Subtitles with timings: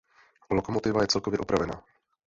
[0.49, 1.81] Lokomotiva je celkově opravena.